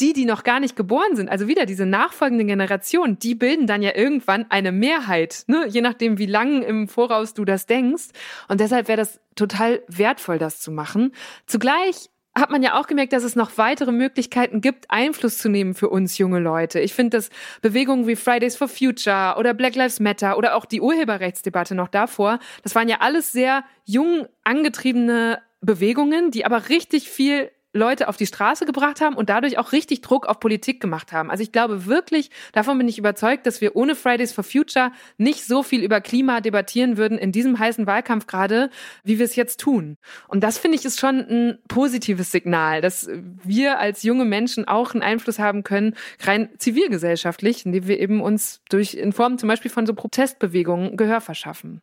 [0.00, 3.82] die, die noch gar nicht geboren sind, also wieder diese nachfolgende Generation, die bilden dann
[3.82, 5.66] ja irgendwann eine Mehrheit, ne?
[5.68, 8.08] je nachdem, wie lang im Voraus du das denkst.
[8.48, 11.12] Und deshalb wäre das total wertvoll, das zu machen.
[11.46, 15.74] Zugleich hat man ja auch gemerkt, dass es noch weitere Möglichkeiten gibt, Einfluss zu nehmen
[15.74, 16.80] für uns junge Leute.
[16.80, 17.30] Ich finde, dass
[17.62, 22.40] Bewegungen wie Fridays for Future oder Black Lives Matter oder auch die Urheberrechtsdebatte noch davor,
[22.64, 28.26] das waren ja alles sehr jung angetriebene Bewegungen, die aber richtig viel Leute auf die
[28.26, 31.30] Straße gebracht haben und dadurch auch richtig Druck auf Politik gemacht haben.
[31.30, 35.44] Also ich glaube wirklich, davon bin ich überzeugt, dass wir ohne Fridays for Future nicht
[35.44, 38.70] so viel über Klima debattieren würden in diesem heißen Wahlkampf gerade,
[39.02, 39.96] wie wir es jetzt tun.
[40.28, 43.08] Und das finde ich ist schon ein positives Signal, dass
[43.42, 48.62] wir als junge Menschen auch einen Einfluss haben können, rein zivilgesellschaftlich, indem wir eben uns
[48.68, 51.82] durch in Form zum Beispiel von so Protestbewegungen Gehör verschaffen.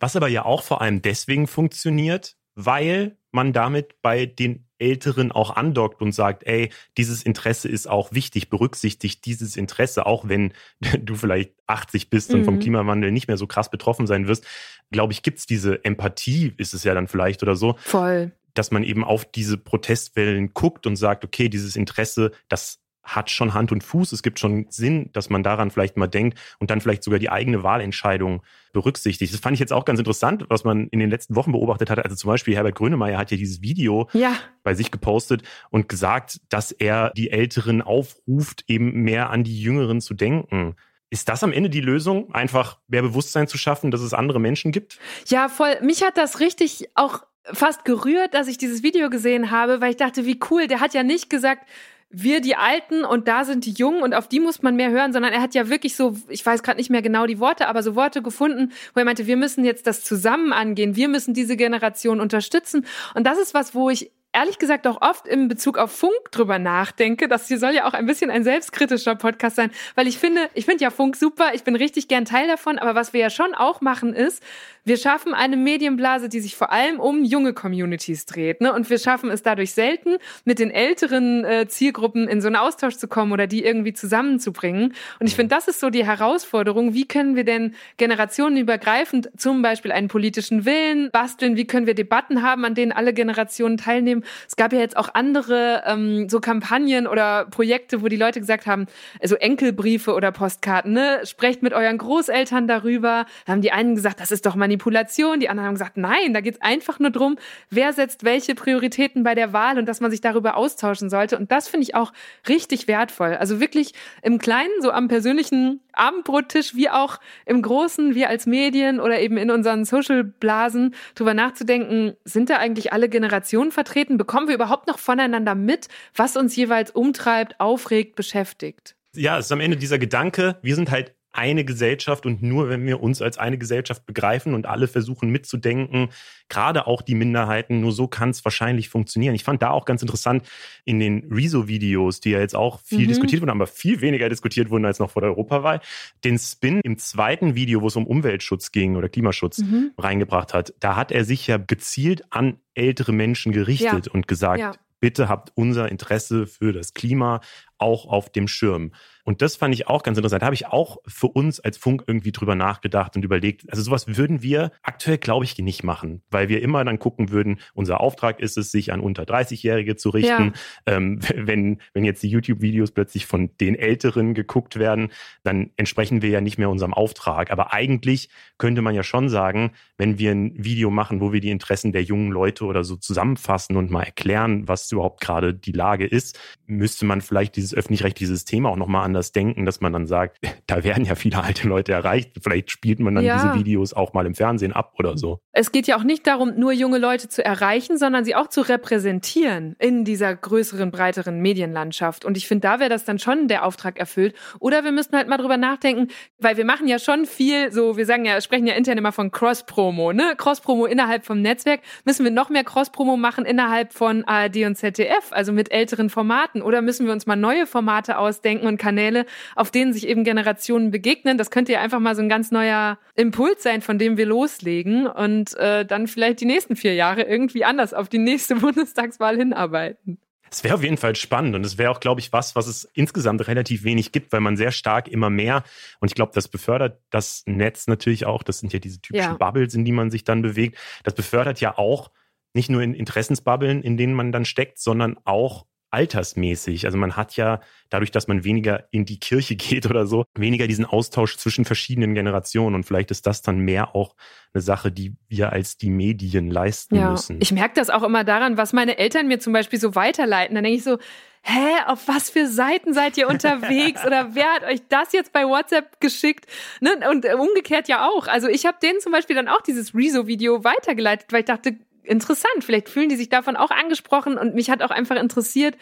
[0.00, 5.54] Was aber ja auch vor allem deswegen funktioniert, weil man damit bei den Älteren auch
[5.54, 10.52] andockt und sagt, ey, dieses Interesse ist auch wichtig, berücksichtigt dieses Interesse, auch wenn
[11.00, 12.60] du vielleicht 80 bist und vom mhm.
[12.60, 14.44] Klimawandel nicht mehr so krass betroffen sein wirst,
[14.90, 17.76] glaube ich, gibt's diese Empathie, ist es ja dann vielleicht oder so.
[17.78, 18.32] Voll.
[18.54, 23.54] Dass man eben auf diese Protestwellen guckt und sagt, okay, dieses Interesse, das hat schon
[23.54, 24.12] Hand und Fuß.
[24.12, 27.30] Es gibt schon Sinn, dass man daran vielleicht mal denkt und dann vielleicht sogar die
[27.30, 28.42] eigene Wahlentscheidung
[28.72, 29.32] berücksichtigt.
[29.32, 31.98] Das fand ich jetzt auch ganz interessant, was man in den letzten Wochen beobachtet hat.
[32.04, 34.34] Also zum Beispiel Herbert Grönemeyer hat ja dieses Video ja.
[34.62, 40.00] bei sich gepostet und gesagt, dass er die Älteren aufruft, eben mehr an die Jüngeren
[40.00, 40.76] zu denken.
[41.10, 44.72] Ist das am Ende die Lösung, einfach mehr Bewusstsein zu schaffen, dass es andere Menschen
[44.72, 44.98] gibt?
[45.26, 45.78] Ja, voll.
[45.80, 49.96] Mich hat das richtig auch fast gerührt, dass ich dieses Video gesehen habe, weil ich
[49.96, 50.66] dachte, wie cool.
[50.66, 51.66] Der hat ja nicht gesagt,
[52.10, 55.12] wir die Alten und da sind die Jungen und auf die muss man mehr hören,
[55.12, 57.82] sondern er hat ja wirklich so, ich weiß gerade nicht mehr genau die Worte, aber
[57.82, 61.56] so Worte gefunden, wo er meinte, wir müssen jetzt das zusammen angehen, wir müssen diese
[61.56, 62.86] Generation unterstützen.
[63.14, 66.58] Und das ist was, wo ich ehrlich gesagt auch oft im Bezug auf Funk drüber
[66.58, 67.28] nachdenke.
[67.28, 70.64] Das hier soll ja auch ein bisschen ein selbstkritischer Podcast sein, weil ich finde, ich
[70.64, 73.54] finde ja Funk super, ich bin richtig gern Teil davon, aber was wir ja schon
[73.54, 74.42] auch machen ist,
[74.88, 78.62] wir schaffen eine Medienblase, die sich vor allem um junge Communities dreht.
[78.62, 78.72] Ne?
[78.72, 82.96] Und wir schaffen es dadurch selten, mit den älteren äh, Zielgruppen in so einen Austausch
[82.96, 84.94] zu kommen oder die irgendwie zusammenzubringen.
[85.20, 86.94] Und ich finde, das ist so die Herausforderung.
[86.94, 91.56] Wie können wir denn generationenübergreifend zum Beispiel einen politischen Willen basteln?
[91.56, 94.17] Wie können wir Debatten haben, an denen alle Generationen teilnehmen?
[94.46, 98.66] Es gab ja jetzt auch andere ähm, so Kampagnen oder Projekte, wo die Leute gesagt
[98.66, 98.86] haben,
[99.20, 101.20] also Enkelbriefe oder Postkarten, ne?
[101.24, 103.26] sprecht mit euren Großeltern darüber.
[103.46, 105.40] Da haben die einen gesagt, das ist doch Manipulation.
[105.40, 107.36] Die anderen haben gesagt, nein, da geht es einfach nur drum,
[107.70, 111.38] wer setzt welche Prioritäten bei der Wahl und dass man sich darüber austauschen sollte.
[111.38, 112.12] Und das finde ich auch
[112.48, 113.34] richtig wertvoll.
[113.34, 119.00] Also wirklich im Kleinen, so am persönlichen Abendbrottisch, wie auch im Großen, wir als Medien
[119.00, 124.07] oder eben in unseren Social-Blasen drüber nachzudenken, sind da eigentlich alle Generationen vertreten?
[124.16, 128.94] Bekommen wir überhaupt noch voneinander mit, was uns jeweils umtreibt, aufregt, beschäftigt?
[129.14, 132.84] Ja, es ist am Ende dieser Gedanke, wir sind halt eine Gesellschaft und nur wenn
[132.84, 136.08] wir uns als eine Gesellschaft begreifen und alle versuchen mitzudenken,
[136.48, 139.36] gerade auch die Minderheiten, nur so kann es wahrscheinlich funktionieren.
[139.36, 140.42] Ich fand da auch ganz interessant
[140.84, 143.08] in den Rezo-Videos, die ja jetzt auch viel mhm.
[143.08, 145.80] diskutiert wurden, aber viel weniger diskutiert wurden als noch vor der Europawahl,
[146.24, 149.92] den Spin im zweiten Video, wo es um Umweltschutz ging oder Klimaschutz mhm.
[149.96, 150.74] reingebracht hat.
[150.80, 154.12] Da hat er sich ja gezielt an ältere Menschen gerichtet ja.
[154.12, 157.40] und gesagt, ja bitte habt unser Interesse für das Klima
[157.78, 158.92] auch auf dem Schirm.
[159.28, 160.40] Und das fand ich auch ganz interessant.
[160.40, 163.70] Da habe ich auch für uns als Funk irgendwie drüber nachgedacht und überlegt.
[163.70, 167.60] Also sowas würden wir aktuell, glaube ich, nicht machen, weil wir immer dann gucken würden,
[167.74, 170.54] unser Auftrag ist es, sich an unter 30-Jährige zu richten.
[170.86, 170.94] Ja.
[170.94, 175.10] Ähm, wenn, wenn jetzt die YouTube-Videos plötzlich von den Älteren geguckt werden,
[175.42, 177.50] dann entsprechen wir ja nicht mehr unserem Auftrag.
[177.50, 181.50] Aber eigentlich könnte man ja schon sagen, wenn wir ein Video machen, wo wir die
[181.50, 186.06] Interessen der jungen Leute oder so zusammenfassen und mal erklären, was überhaupt gerade die Lage
[186.06, 190.38] ist, müsste man vielleicht dieses öffentlich-rechtliche System auch nochmal anders denken, dass man dann sagt,
[190.66, 192.32] da werden ja viele alte Leute erreicht.
[192.42, 193.36] Vielleicht spielt man dann ja.
[193.36, 195.40] diese Videos auch mal im Fernsehen ab oder so.
[195.52, 198.60] Es geht ja auch nicht darum, nur junge Leute zu erreichen, sondern sie auch zu
[198.60, 202.24] repräsentieren in dieser größeren, breiteren Medienlandschaft.
[202.24, 204.34] Und ich finde, da wäre das dann schon der Auftrag erfüllt.
[204.60, 208.06] Oder wir müssten halt mal drüber nachdenken, weil wir machen ja schon viel, so, wir
[208.06, 210.34] sagen ja, sprechen ja intern immer von Cross-Promo, ne?
[210.36, 211.80] Cross-Promo innerhalb vom Netzwerk.
[212.04, 216.62] Müssen wir noch mehr Cross-Promo machen innerhalb von ARD und ZDF, also mit älteren Formaten?
[216.62, 220.90] Oder müssen wir uns mal neue Formate ausdenken und Kanäle, auf denen sich eben Generationen
[220.90, 221.38] begegnen?
[221.38, 225.06] Das könnte ja einfach mal so ein ganz neuer Impuls sein, von dem wir loslegen
[225.06, 230.18] und äh, dann vielleicht die nächsten vier Jahre irgendwie anders auf die nächste Bundestagswahl hinarbeiten.
[230.50, 232.84] Es wäre auf jeden Fall spannend und es wäre auch, glaube ich, was, was es
[232.94, 235.62] insgesamt relativ wenig gibt, weil man sehr stark immer mehr
[236.00, 238.42] und ich glaube, das befördert das Netz natürlich auch.
[238.42, 239.36] Das sind ja diese typischen ja.
[239.36, 240.78] Bubbles, in die man sich dann bewegt.
[241.04, 242.10] Das befördert ja auch
[242.54, 246.86] nicht nur in Interessensbubbeln, in denen man dann steckt, sondern auch altersmäßig.
[246.86, 250.66] Also man hat ja dadurch, dass man weniger in die Kirche geht oder so, weniger
[250.66, 252.74] diesen Austausch zwischen verschiedenen Generationen.
[252.74, 254.14] Und vielleicht ist das dann mehr auch
[254.52, 257.10] eine Sache, die wir als die Medien leisten ja.
[257.10, 257.38] müssen.
[257.40, 260.54] Ich merke das auch immer daran, was meine Eltern mir zum Beispiel so weiterleiten.
[260.54, 260.98] Dann denke ich so,
[261.42, 264.04] hä, auf was für Seiten seid ihr unterwegs?
[264.04, 266.46] Oder wer hat euch das jetzt bei WhatsApp geschickt?
[266.80, 266.90] Ne?
[267.10, 268.26] Und umgekehrt ja auch.
[268.26, 272.64] Also ich habe denen zum Beispiel dann auch dieses Rezo-Video weitergeleitet, weil ich dachte, interessant.
[272.64, 275.76] Vielleicht fühlen die sich davon auch angesprochen und mich hat auch einfach interessiert,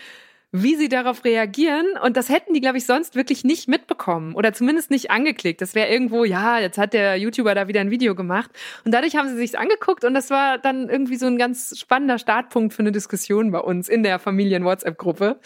[0.52, 1.86] wie sie darauf reagieren.
[2.02, 5.60] Und das hätten die, glaube ich, sonst wirklich nicht mitbekommen oder zumindest nicht angeklickt.
[5.60, 8.50] Das wäre irgendwo, ja, jetzt hat der YouTuber da wieder ein Video gemacht.
[8.84, 12.18] Und dadurch haben sie sich angeguckt und das war dann irgendwie so ein ganz spannender
[12.18, 15.40] Startpunkt für eine Diskussion bei uns in der Familien-WhatsApp-Gruppe.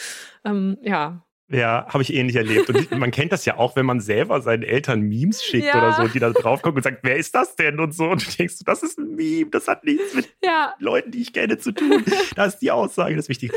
[0.44, 2.70] Ähm, ja, ja, habe ich ähnlich erlebt.
[2.70, 5.78] Und man kennt das ja auch, wenn man selber seinen Eltern Memes schickt ja.
[5.78, 8.04] oder so, die da drauf gucken und sagt, wer ist das denn und so.
[8.04, 10.74] Und du denkst, das ist ein Meme, das hat nichts mit ja.
[10.78, 12.04] Leuten, die ich kenne, zu tun.
[12.36, 13.52] Das ist die Aussage, das ist wichtig.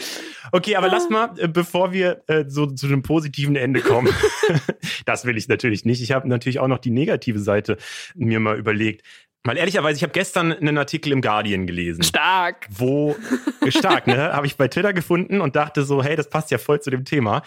[0.52, 4.12] Okay, aber lass mal, äh, bevor wir äh, so zu einem positiven Ende kommen,
[5.06, 6.02] das will ich natürlich nicht.
[6.02, 7.78] Ich habe natürlich auch noch die negative Seite
[8.16, 9.04] mir mal überlegt.
[9.46, 12.02] Weil ehrlicherweise, ich habe gestern einen Artikel im Guardian gelesen.
[12.02, 12.68] Stark.
[12.70, 13.18] Wo,
[13.68, 14.16] stark, ne?
[14.34, 17.04] habe ich bei Twitter gefunden und dachte so, hey, das passt ja voll zu dem
[17.04, 17.44] Thema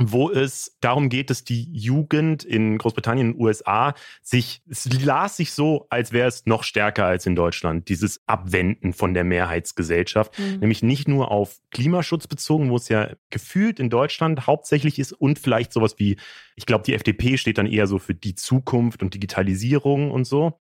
[0.00, 5.52] wo es darum geht, dass die Jugend in Großbritannien und USA sich, es las sich
[5.52, 10.60] so, als wäre es noch stärker als in Deutschland, dieses Abwenden von der Mehrheitsgesellschaft, mhm.
[10.60, 15.38] nämlich nicht nur auf Klimaschutz bezogen, wo es ja gefühlt in Deutschland hauptsächlich ist und
[15.40, 16.16] vielleicht sowas wie,
[16.54, 20.60] ich glaube, die FDP steht dann eher so für die Zukunft und Digitalisierung und so,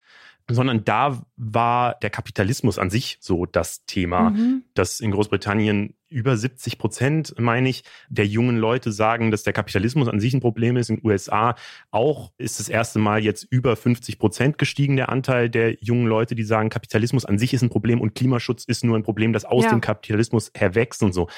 [0.49, 4.63] sondern da war der Kapitalismus an sich so das Thema, mhm.
[4.73, 10.07] dass in Großbritannien über 70 Prozent, meine ich, der jungen Leute sagen, dass der Kapitalismus
[10.07, 10.89] an sich ein Problem ist.
[10.89, 11.55] In den USA
[11.91, 16.35] auch ist das erste Mal jetzt über 50 Prozent gestiegen, der Anteil der jungen Leute,
[16.35, 19.45] die sagen, Kapitalismus an sich ist ein Problem und Klimaschutz ist nur ein Problem, das
[19.45, 19.71] aus ja.
[19.71, 21.29] dem Kapitalismus herwächst und so.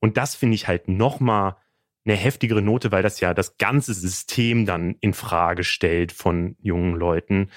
[0.00, 1.56] Und das finde ich halt nochmal
[2.06, 6.94] eine heftigere Note, weil das ja das ganze System dann in Frage stellt von jungen
[6.94, 7.50] Leuten.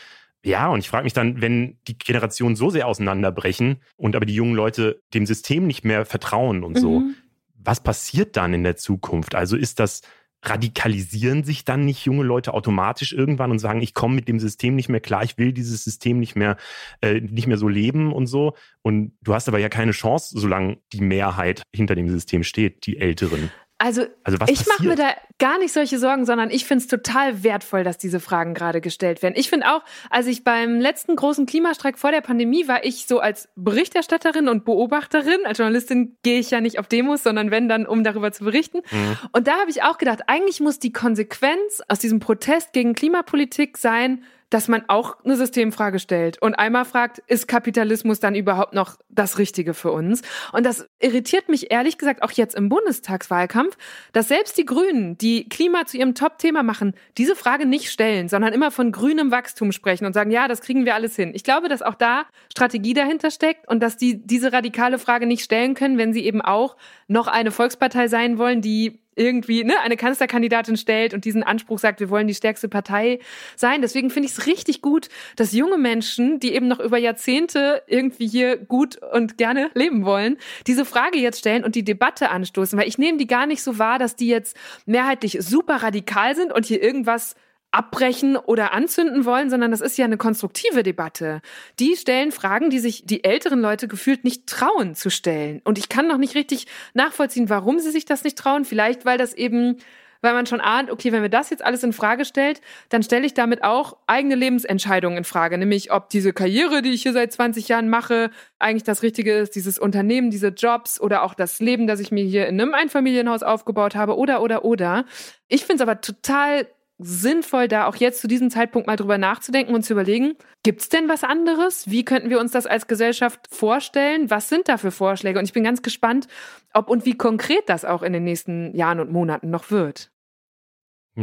[0.43, 4.36] Ja, und ich frage mich dann, wenn die Generationen so sehr auseinanderbrechen und aber die
[4.36, 7.15] jungen Leute dem System nicht mehr vertrauen und so, mhm.
[7.56, 9.36] was passiert dann in der Zukunft?
[9.36, 10.02] Also ist das,
[10.41, 14.75] radikalisieren sich dann nicht junge Leute automatisch irgendwann und sagen, ich komme mit dem System
[14.75, 16.56] nicht mehr klar, ich will dieses System nicht mehr,
[17.02, 18.56] äh, nicht mehr so leben und so.
[18.82, 22.97] Und du hast aber ja keine Chance, solange die Mehrheit hinter dem System steht, die
[22.97, 23.52] Älteren.
[23.81, 27.43] Also, also ich mache mir da gar nicht solche Sorgen, sondern ich finde es total
[27.43, 29.35] wertvoll, dass diese Fragen gerade gestellt werden.
[29.37, 33.19] Ich finde auch, als ich beim letzten großen Klimastreik vor der Pandemie war, ich so
[33.19, 37.87] als Berichterstatterin und Beobachterin, als Journalistin gehe ich ja nicht auf Demos, sondern wenn dann,
[37.87, 38.79] um darüber zu berichten.
[38.91, 39.17] Mhm.
[39.31, 43.77] Und da habe ich auch gedacht, eigentlich muss die Konsequenz aus diesem Protest gegen Klimapolitik
[43.77, 48.97] sein, dass man auch eine Systemfrage stellt und einmal fragt, ist Kapitalismus dann überhaupt noch
[49.09, 50.21] das Richtige für uns?
[50.51, 53.77] Und das irritiert mich ehrlich gesagt auch jetzt im Bundestagswahlkampf,
[54.12, 58.53] dass selbst die Grünen, die Klima zu ihrem Top-Thema machen, diese Frage nicht stellen, sondern
[58.53, 61.31] immer von grünem Wachstum sprechen und sagen, ja, das kriegen wir alles hin.
[61.35, 65.43] Ich glaube, dass auch da Strategie dahinter steckt und dass die diese radikale Frage nicht
[65.43, 66.75] stellen können, wenn sie eben auch
[67.07, 71.99] noch eine Volkspartei sein wollen, die irgendwie ne, eine Kanzlerkandidatin stellt und diesen Anspruch sagt,
[71.99, 73.19] wir wollen die stärkste Partei
[73.55, 73.82] sein.
[73.82, 78.27] Deswegen finde ich es richtig gut, dass junge Menschen, die eben noch über Jahrzehnte irgendwie
[78.27, 82.79] hier gut und gerne leben wollen, diese Frage jetzt stellen und die Debatte anstoßen.
[82.79, 84.55] Weil ich nehme die gar nicht so wahr, dass die jetzt
[84.86, 87.36] mehrheitlich super radikal sind und hier irgendwas
[87.71, 91.41] abbrechen oder anzünden wollen, sondern das ist ja eine konstruktive Debatte.
[91.79, 95.62] Die stellen Fragen, die sich die älteren Leute gefühlt nicht trauen zu stellen.
[95.63, 98.65] Und ich kann noch nicht richtig nachvollziehen, warum sie sich das nicht trauen.
[98.65, 99.77] Vielleicht, weil das eben
[100.21, 103.25] weil man schon ahnt, okay, wenn wir das jetzt alles in Frage stellt, dann stelle
[103.25, 107.32] ich damit auch eigene Lebensentscheidungen in Frage, nämlich ob diese Karriere, die ich hier seit
[107.32, 111.88] 20 Jahren mache, eigentlich das Richtige ist, dieses Unternehmen, diese Jobs oder auch das Leben,
[111.88, 115.05] das ich mir hier in einem Einfamilienhaus aufgebaut habe oder oder oder.
[115.47, 116.67] Ich finde es aber total
[116.99, 120.89] sinnvoll, da auch jetzt zu diesem Zeitpunkt mal drüber nachzudenken und zu überlegen, gibt es
[120.89, 121.89] denn was anderes?
[121.89, 124.29] Wie könnten wir uns das als Gesellschaft vorstellen?
[124.29, 125.39] Was sind da für Vorschläge?
[125.39, 126.27] Und ich bin ganz gespannt,
[126.73, 130.12] ob und wie konkret das auch in den nächsten Jahren und Monaten noch wird.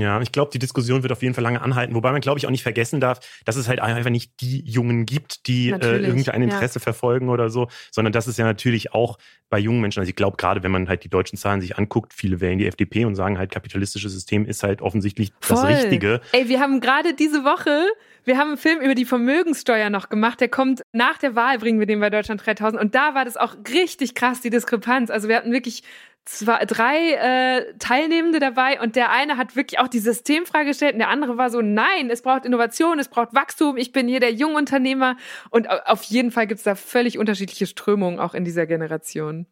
[0.01, 2.47] Ja, ich glaube, die Diskussion wird auf jeden Fall lange anhalten, wobei man, glaube ich,
[2.47, 6.43] auch nicht vergessen darf, dass es halt einfach nicht die Jungen gibt, die äh, irgendein
[6.43, 6.83] Interesse ja.
[6.83, 10.37] verfolgen oder so, sondern dass es ja natürlich auch bei jungen Menschen, also ich glaube,
[10.37, 13.39] gerade wenn man halt die deutschen Zahlen sich anguckt, viele wählen die FDP und sagen
[13.39, 15.57] halt, kapitalistisches System ist halt offensichtlich Voll.
[15.57, 16.21] das Richtige.
[16.33, 17.87] Ey, wir haben gerade diese Woche,
[18.25, 21.79] wir haben einen Film über die Vermögenssteuer noch gemacht, der kommt nach der Wahl, bringen
[21.79, 25.11] wir den bei Deutschland 3000 und da war das auch richtig krass, die Diskrepanz.
[25.11, 25.85] Also wir hatten wirklich
[26.27, 30.99] zwei, drei äh, Teilnehmende dabei und der eine hat wirklich auch die Systemfrage gestellt und
[30.99, 34.33] der andere war so, nein, es braucht Innovation, es braucht Wachstum, ich bin hier der
[34.33, 35.17] Jungunternehmer
[35.51, 39.47] und auf jeden Fall gibt es da völlig unterschiedliche Strömungen auch in dieser Generation.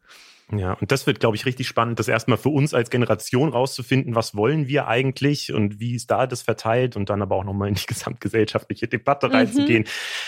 [0.53, 4.15] Ja, und das wird, glaube ich, richtig spannend, das erstmal für uns als Generation rauszufinden,
[4.15, 7.69] was wollen wir eigentlich und wie ist da das verteilt und dann aber auch nochmal
[7.69, 9.35] in die gesamtgesellschaftliche Debatte mhm.
[9.35, 9.85] reinzugehen.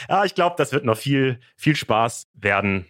[0.08, 2.86] Ja, ich glaube, das wird noch viel, viel Spaß werden.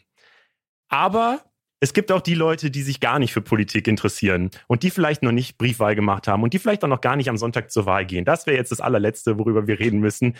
[0.89, 1.41] Aber
[1.81, 5.23] es gibt auch die Leute, die sich gar nicht für Politik interessieren und die vielleicht
[5.23, 7.85] noch nicht Briefwahl gemacht haben und die vielleicht auch noch gar nicht am Sonntag zur
[7.85, 8.25] Wahl gehen.
[8.25, 10.35] Das wäre jetzt das allerletzte, worüber wir reden müssen.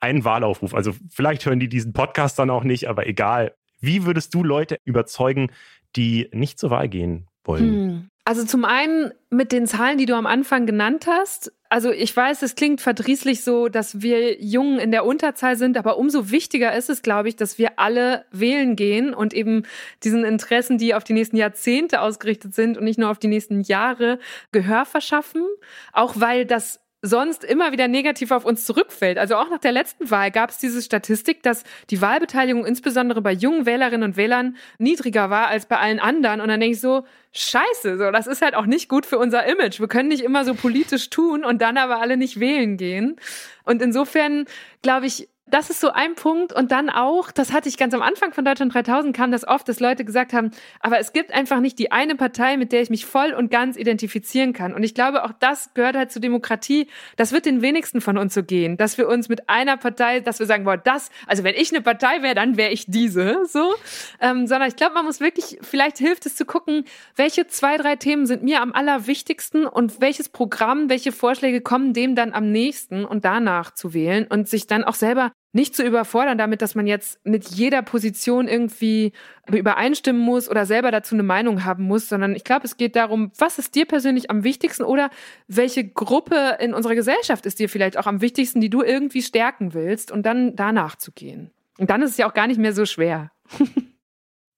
[0.00, 0.74] Ein Wahlaufruf.
[0.74, 3.54] Also vielleicht hören die diesen Podcast dann auch nicht, aber egal.
[3.80, 5.50] Wie würdest du Leute überzeugen,
[5.96, 7.64] die nicht zur Wahl gehen wollen?
[7.64, 8.10] Hm.
[8.24, 11.52] Also zum einen mit den Zahlen, die du am Anfang genannt hast.
[11.68, 15.96] Also ich weiß, es klingt verdrießlich so, dass wir Jungen in der Unterzahl sind, aber
[15.96, 19.64] umso wichtiger ist es, glaube ich, dass wir alle wählen gehen und eben
[20.04, 23.62] diesen Interessen, die auf die nächsten Jahrzehnte ausgerichtet sind und nicht nur auf die nächsten
[23.62, 24.20] Jahre,
[24.52, 25.42] Gehör verschaffen.
[25.92, 29.18] Auch weil das sonst immer wieder negativ auf uns zurückfällt.
[29.18, 33.32] Also auch nach der letzten Wahl gab es diese Statistik, dass die Wahlbeteiligung insbesondere bei
[33.32, 36.40] jungen Wählerinnen und Wählern niedriger war als bei allen anderen.
[36.40, 39.44] Und dann denke ich so, scheiße, so, das ist halt auch nicht gut für unser
[39.46, 39.80] Image.
[39.80, 43.16] Wir können nicht immer so politisch tun und dann aber alle nicht wählen gehen.
[43.64, 44.44] Und insofern,
[44.82, 46.52] glaube ich, das ist so ein Punkt.
[46.52, 49.68] Und dann auch, das hatte ich ganz am Anfang von Deutschland 3000, kam das oft,
[49.68, 52.88] dass Leute gesagt haben, aber es gibt einfach nicht die eine Partei, mit der ich
[52.88, 54.72] mich voll und ganz identifizieren kann.
[54.72, 56.88] Und ich glaube, auch das gehört halt zur Demokratie.
[57.16, 60.38] Das wird den wenigsten von uns so gehen, dass wir uns mit einer Partei, dass
[60.38, 63.74] wir sagen, boah, das, also wenn ich eine Partei wäre, dann wäre ich diese, so.
[64.20, 66.84] Ähm, sondern ich glaube, man muss wirklich, vielleicht hilft es zu gucken,
[67.14, 72.14] welche zwei, drei Themen sind mir am allerwichtigsten und welches Programm, welche Vorschläge kommen dem
[72.14, 76.38] dann am nächsten und danach zu wählen und sich dann auch selber nicht zu überfordern
[76.38, 79.12] damit, dass man jetzt mit jeder Position irgendwie
[79.50, 83.32] übereinstimmen muss oder selber dazu eine Meinung haben muss, sondern ich glaube, es geht darum,
[83.38, 85.10] was ist dir persönlich am wichtigsten oder
[85.48, 89.74] welche Gruppe in unserer Gesellschaft ist dir vielleicht auch am wichtigsten, die du irgendwie stärken
[89.74, 91.50] willst und dann danach zu gehen.
[91.78, 93.30] Und dann ist es ja auch gar nicht mehr so schwer.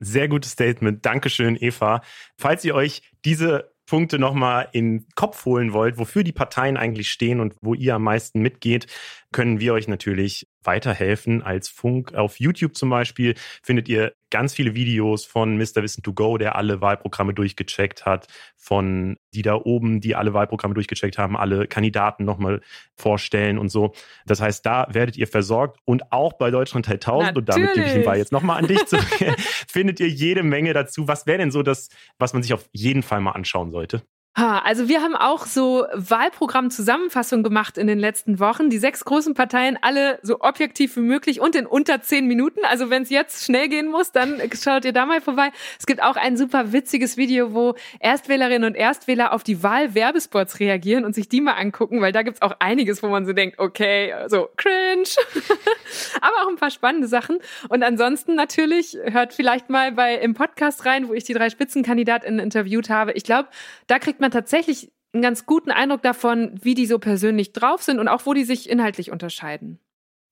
[0.00, 1.04] Sehr gutes Statement.
[1.04, 2.02] Dankeschön, Eva.
[2.36, 7.10] Falls ihr euch diese Punkte nochmal in den Kopf holen wollt, wofür die Parteien eigentlich
[7.10, 8.86] stehen und wo ihr am meisten mitgeht,
[9.34, 11.42] können wir euch natürlich weiterhelfen.
[11.42, 15.82] Als Funk auf YouTube zum Beispiel findet ihr ganz viele Videos von Mr.
[15.82, 20.74] Wissen to Go, der alle Wahlprogramme durchgecheckt hat, von die da oben, die alle Wahlprogramme
[20.74, 22.60] durchgecheckt haben, alle Kandidaten nochmal
[22.94, 23.92] vorstellen und so.
[24.24, 27.92] Das heißt, da werdet ihr versorgt und auch bei Deutschland 3000 und damit gebe ich
[27.92, 29.04] den Ball jetzt nochmal an dich zurück,
[29.68, 31.08] findet ihr jede Menge dazu.
[31.08, 31.88] Was wäre denn so das,
[32.20, 34.04] was man sich auf jeden Fall mal anschauen sollte?
[34.36, 38.68] Also wir haben auch so Wahlprogramm-Zusammenfassungen gemacht in den letzten Wochen.
[38.68, 42.64] Die sechs großen Parteien alle so objektiv wie möglich und in unter zehn Minuten.
[42.64, 45.50] Also wenn es jetzt schnell gehen muss, dann schaut ihr da mal vorbei.
[45.78, 51.04] Es gibt auch ein super witziges Video, wo Erstwählerinnen und Erstwähler auf die Wahlwerbespots reagieren
[51.04, 54.12] und sich die mal angucken, weil da gibt's auch einiges, wo man so denkt, okay,
[54.26, 55.10] so cringe.
[56.20, 57.38] Aber auch ein paar spannende Sachen.
[57.68, 62.40] Und ansonsten natürlich hört vielleicht mal bei im Podcast rein, wo ich die drei Spitzenkandidatinnen
[62.40, 63.12] interviewt habe.
[63.12, 63.48] Ich glaube,
[63.86, 67.82] da kriegt man man tatsächlich einen ganz guten Eindruck davon, wie die so persönlich drauf
[67.82, 69.78] sind und auch wo die sich inhaltlich unterscheiden.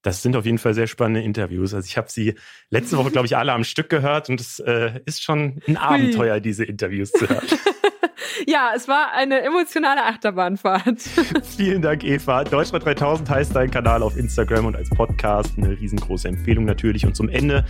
[0.00, 1.74] Das sind auf jeden Fall sehr spannende Interviews.
[1.74, 2.34] Also ich habe sie
[2.70, 6.40] letzte Woche, glaube ich, alle am Stück gehört und es äh, ist schon ein Abenteuer,
[6.40, 7.46] diese Interviews zu hören.
[8.46, 11.00] Ja, es war eine emotionale Achterbahnfahrt.
[11.56, 12.44] Vielen Dank, Eva.
[12.44, 17.06] Deutschland 3000 heißt dein Kanal auf Instagram und als Podcast eine riesengroße Empfehlung natürlich.
[17.06, 17.64] Und zum Ende,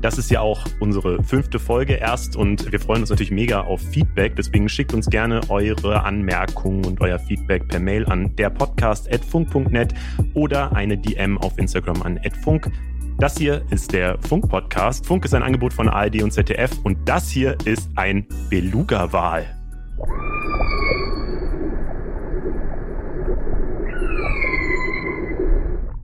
[0.00, 3.80] das ist ja auch unsere fünfte Folge erst und wir freuen uns natürlich mega auf
[3.80, 4.36] Feedback.
[4.36, 9.94] Deswegen schickt uns gerne eure Anmerkungen und euer Feedback per Mail an derpodcast.funk.net
[10.34, 12.70] oder eine DM auf Instagram an @funk.
[13.18, 15.04] Das hier ist der Funk-Podcast.
[15.04, 19.57] Funk ist ein Angebot von ARD und ZDF und das hier ist ein Beluga-Wal.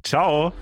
[0.02, 0.52] Ciao.